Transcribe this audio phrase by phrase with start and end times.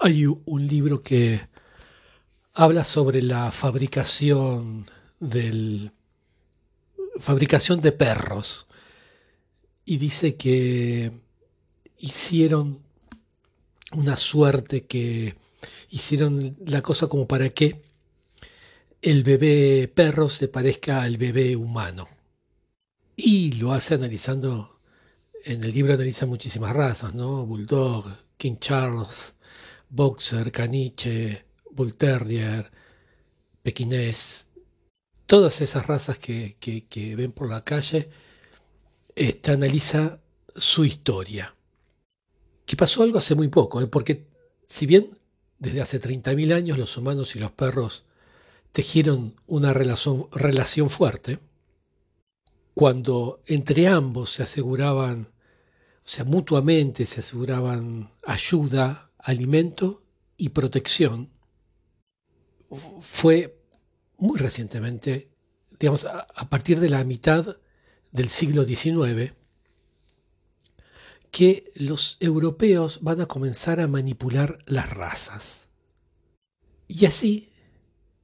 [0.00, 1.40] Hay un libro que
[2.52, 4.86] habla sobre la fabricación
[5.20, 5.92] del
[7.18, 8.66] fabricación de perros
[9.84, 11.12] y dice que
[11.98, 12.80] hicieron
[13.92, 15.36] una suerte que
[15.90, 17.82] hicieron la cosa como para que
[19.00, 22.08] el bebé perro se parezca al bebé humano.
[23.16, 24.80] Y lo hace analizando,
[25.44, 27.46] en el libro analiza muchísimas razas, ¿no?
[27.46, 28.06] Bulldog,
[28.36, 29.33] King Charles,
[29.94, 32.70] Boxer, Caniche, Bull Terrier,
[33.62, 34.48] Pequinés,
[35.26, 38.10] todas esas razas que, ven por la calle,
[39.14, 40.20] este, analiza
[40.54, 41.54] su historia.
[42.66, 43.86] Que pasó algo hace muy poco, ¿eh?
[43.86, 44.26] porque
[44.66, 45.16] si bien
[45.58, 48.04] desde hace 30.000 años los humanos y los perros
[48.72, 51.38] tejieron una relación, relación fuerte,
[52.74, 55.28] cuando entre ambos se aseguraban,
[56.04, 60.04] o sea, mutuamente se aseguraban ayuda, alimento
[60.36, 61.30] y protección,
[63.00, 63.58] fue
[64.18, 65.30] muy recientemente,
[65.80, 67.56] digamos, a, partir de la mitad
[68.12, 69.32] del siglo XIX,
[71.30, 75.68] que los europeos van a comenzar a manipular las razas.
[76.86, 77.50] Y así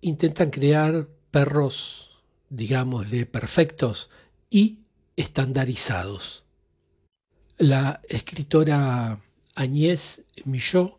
[0.00, 4.10] intentan crear perros, digámosle, perfectos
[4.50, 6.44] y estandarizados.
[7.58, 9.20] La escritora
[9.54, 10.98] Agnès Millot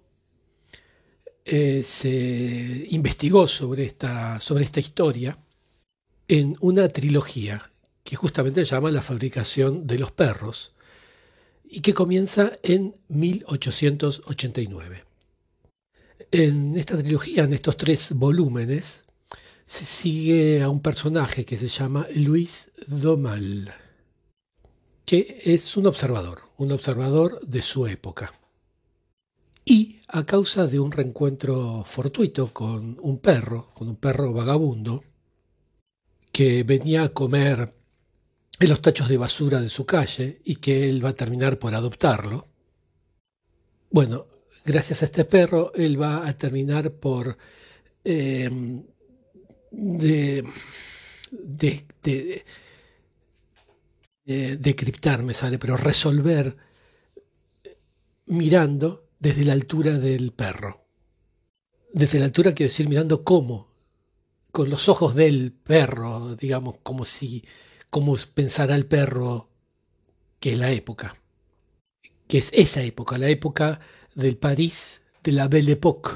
[1.45, 5.37] eh, se investigó sobre esta, sobre esta historia
[6.27, 7.71] en una trilogía
[8.03, 10.73] que justamente se llama La fabricación de los perros
[11.63, 15.03] y que comienza en 1889.
[16.31, 19.03] En esta trilogía, en estos tres volúmenes,
[19.65, 23.73] se sigue a un personaje que se llama Luis Domal,
[25.05, 28.33] que es un observador, un observador de su época.
[29.69, 35.03] Y a causa de un reencuentro fortuito con un perro, con un perro vagabundo,
[36.31, 37.73] que venía a comer
[38.61, 41.75] en los tachos de basura de su calle y que él va a terminar por
[41.75, 42.47] adoptarlo.
[43.91, 44.27] Bueno,
[44.63, 47.37] gracias a este perro, él va a terminar por
[48.05, 48.49] eh,
[49.71, 50.45] de,
[51.29, 52.45] de, de,
[54.23, 56.55] de, decriptar, me sale, pero resolver
[58.27, 60.85] mirando desde la altura del perro.
[61.93, 63.71] Desde la altura quiero decir mirando cómo,
[64.51, 67.43] con los ojos del perro, digamos, como si,
[67.89, 69.49] como pensará el perro
[70.39, 71.15] que es la época,
[72.27, 73.79] que es esa época, la época
[74.15, 76.11] del París de la Belle Époque.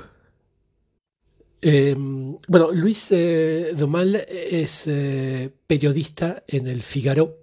[1.62, 7.38] Em, bueno, Luis eh, Domal es eh, periodista en el Figaro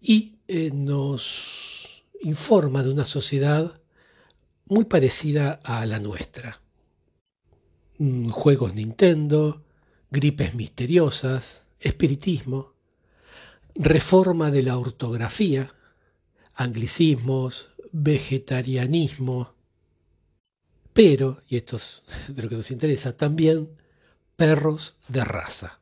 [0.00, 3.80] y eh, nos informa de una sociedad
[4.66, 6.60] muy parecida a la nuestra.
[7.98, 9.62] Mm, juegos Nintendo,
[10.10, 12.74] gripes misteriosas, espiritismo,
[13.74, 15.72] reforma de la ortografía,
[16.54, 19.54] anglicismos, vegetarianismo,
[20.92, 23.68] pero, y esto es de lo que nos interesa, también
[24.34, 25.78] perros de raza.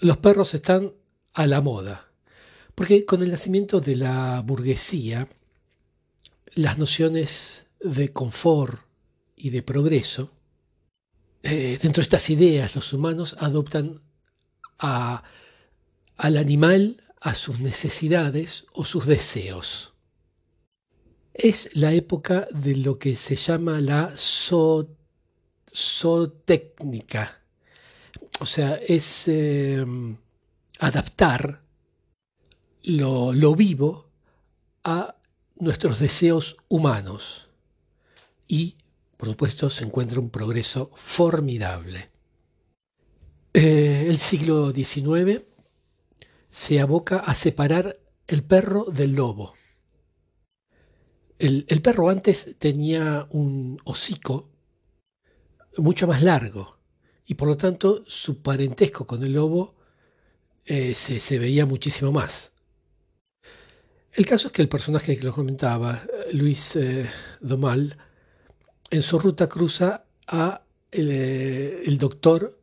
[0.00, 0.92] Los perros están
[1.32, 2.10] a la moda
[2.76, 5.26] porque con el nacimiento de la burguesía,
[6.54, 8.78] las nociones de confort
[9.34, 10.30] y de progreso,
[11.42, 14.02] eh, dentro de estas ideas los humanos adoptan
[14.78, 15.22] al
[16.36, 19.94] animal a sus necesidades o sus deseos.
[21.32, 24.14] Es la época de lo que se llama la
[25.74, 27.40] zootécnica,
[28.40, 29.82] o sea, es eh,
[30.78, 31.64] adaptar
[32.86, 34.10] lo, vivo
[34.84, 35.16] a
[35.56, 37.48] nuestros deseos humanos.
[38.46, 38.76] Y,
[39.16, 42.10] por supuesto, se encuentra un progreso formidable.
[43.52, 45.42] Eh, el siglo XIX
[46.48, 47.98] se aboca a separar
[48.28, 49.54] el perro del lobo.
[51.38, 54.48] El, perro antes tenía un hocico
[55.76, 56.78] mucho más largo
[57.26, 59.74] y por lo tanto su parentesco con el lobo
[60.64, 62.52] eh, se, veía muchísimo más.
[64.16, 66.02] El caso es que el personaje que lo comentaba,
[66.32, 67.06] Luis eh,
[67.38, 67.98] Domal,
[68.88, 72.58] en su ruta cruza a eh, el, doctor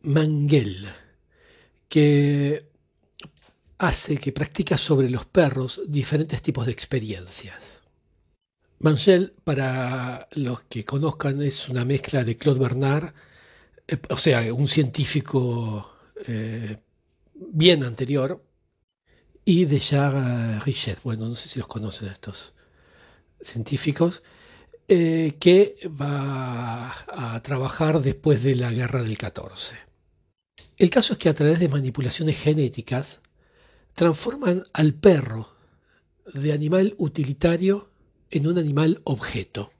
[0.00, 0.88] Mangel,
[1.90, 2.66] que
[3.76, 7.82] hace, que practica sobre los perros diferentes tipos de experiencias.
[8.78, 13.12] Mangel, para los que conozcan, es una mezcla de Claude Bernard,
[13.86, 15.92] eh, o sea, un científico
[17.34, 18.42] bien anterior,
[19.46, 20.98] y de Jacques Richet.
[21.04, 22.52] Bueno, no sé si los conocen estos
[23.40, 24.22] científicos,
[24.88, 29.76] eh, que va a trabajar después de la guerra del 14.
[30.78, 33.20] El caso es que a través de manipulaciones genéticas
[33.94, 35.48] transforman al perro
[36.34, 37.88] de animal utilitario
[38.30, 39.70] en un animal objeto.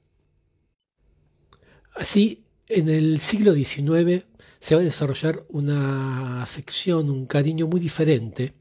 [1.97, 4.27] Así, en el siglo XIX
[4.61, 8.55] se va a desarrollar una afección, un cariño muy diferente.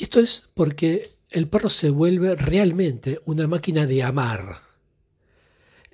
[0.00, 4.62] Y esto es porque el perro se vuelve realmente una máquina de amar.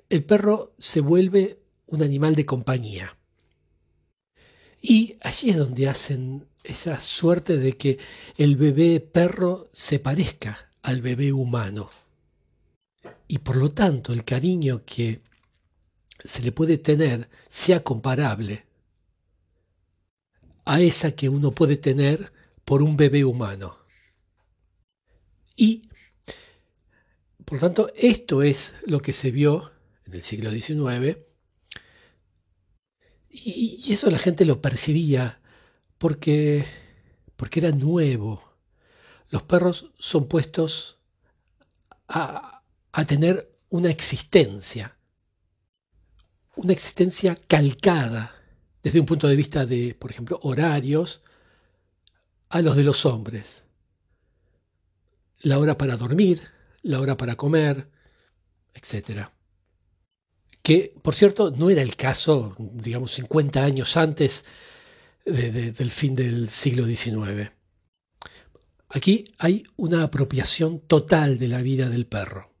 [0.07, 3.17] El perro se vuelve un animal de compañía.
[4.81, 7.97] Y allí es donde hacen esa suerte de que
[8.37, 11.89] el bebé perro se parezca al bebé humano.
[13.27, 15.19] Y por lo tanto el cariño que
[16.23, 18.65] se le puede tener sea comparable
[20.63, 22.31] a esa que uno puede tener
[22.63, 23.85] por un bebé humano.
[25.57, 25.81] Y,
[27.43, 29.71] por tanto, esto es lo que se vio
[30.05, 31.17] en el siglo XIX,
[33.29, 35.41] y, eso la gente lo percibía
[35.97, 36.65] porque,
[37.35, 38.53] porque era nuevo.
[39.29, 40.99] Los perros son puestos
[42.07, 44.97] a, a tener una existencia,
[46.55, 48.33] una existencia calcada
[48.83, 51.23] desde un punto de vista de, por ejemplo, horarios,
[52.49, 53.63] a los de los hombres.
[55.39, 56.41] La hora para dormir,
[56.81, 57.89] la hora para comer,
[58.73, 59.27] etc.
[60.61, 64.45] Que, por cierto, no era el caso, digamos, 50 años antes
[65.25, 67.51] del fin del siglo XIX.
[68.89, 72.57] Aquí hay una apropiación total de la vida del perro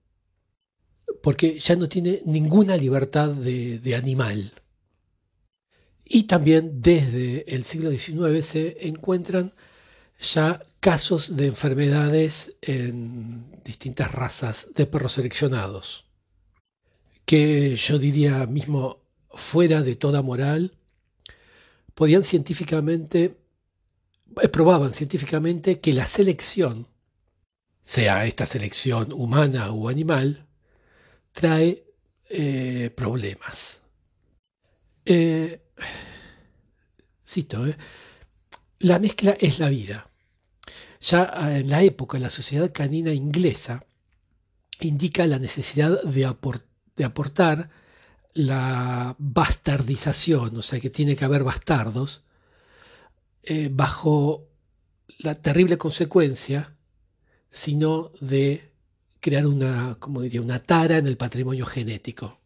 [1.27, 4.53] porque ya no tiene ninguna libertad de, animal.
[6.05, 9.53] Y también desde el siglo XIX se encuentran
[10.19, 16.05] ya casos de enfermedades en distintas razas de perros seleccionados,
[17.25, 20.73] que yo diría mismo fuera de toda moral,
[21.93, 23.37] podían científicamente,
[24.41, 26.87] eh, probaban científicamente que la selección,
[27.81, 30.45] sea esta selección humana o animal,
[31.31, 31.83] trae
[32.29, 33.81] eh, problemas.
[35.05, 35.61] Eh,
[37.25, 37.77] cito, eh,
[38.79, 40.07] la mezcla es la vida.
[41.07, 43.81] Ya en la época, la sociedad canina inglesa,
[44.81, 46.25] indica la necesidad de,
[47.05, 47.69] aportar
[48.33, 52.23] la bastardización, o sea que tiene que haber bastardos,
[53.71, 54.49] bajo
[55.19, 56.75] la terrible consecuencia,
[57.49, 58.73] sino de
[59.21, 62.41] crear una, como diría, una tara en el patrimonio genético.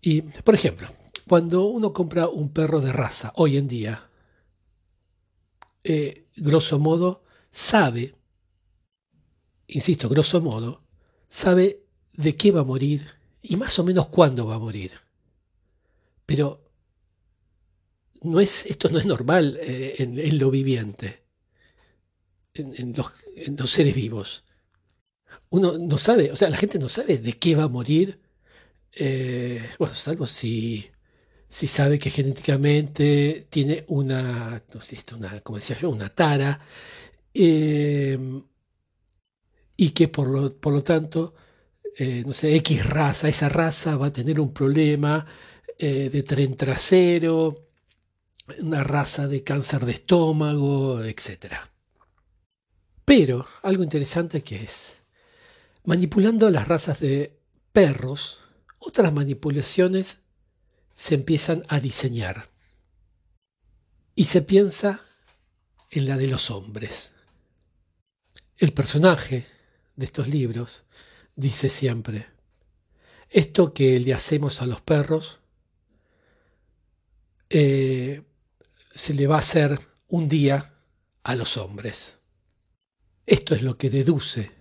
[0.00, 0.86] Y, por ejemplo,
[1.26, 4.08] cuando uno compra un perro de raza hoy en día,
[5.84, 8.14] eh, grosso modo, sabe,
[9.66, 10.82] insisto, grosso modo,
[11.28, 13.06] sabe de qué va a morir
[13.42, 14.92] y más o menos cuándo va a morir.
[16.26, 16.64] Pero
[18.22, 21.24] no es, esto no es normal eh, en, lo viviente,
[22.54, 24.44] en, los, seres vivos
[25.50, 28.20] uno no sabe, o sea, la gente no sabe de qué va a morir,
[28.92, 30.90] eh, bueno, salvo si,
[31.48, 34.62] si sabe que genéticamente tiene una,
[35.16, 36.60] una como decía yo, una tara,
[37.32, 38.18] eh,
[39.76, 41.34] y que por lo, por lo tanto,
[41.98, 45.26] eh, no sé, X raza, esa raza va a tener un problema
[45.76, 47.68] de tren trasero,
[48.60, 51.54] una raza de cáncer de estómago, etc.
[53.04, 55.02] Pero algo interesante que es,
[55.86, 57.38] Manipulando las razas de
[57.72, 58.40] perros,
[58.78, 60.22] otras manipulaciones
[60.94, 62.48] se empiezan a diseñar.
[64.14, 65.00] Y se piensa
[65.90, 67.12] en la de los hombres.
[68.58, 69.46] El personaje
[69.96, 70.84] de estos libros
[71.36, 72.26] dice siempre,
[73.28, 75.40] esto que le hacemos a los perros
[77.50, 78.22] eh,
[78.92, 80.72] se le va a hacer un día
[81.24, 82.18] a los hombres.
[83.26, 84.52] Esto es lo que deduce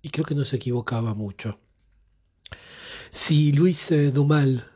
[0.00, 1.60] y creo que no se equivocaba mucho.
[3.10, 4.71] Si Luis eh, Dumal,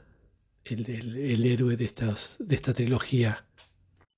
[0.75, 1.93] el, héroe de,
[2.39, 3.47] de esta trilogía,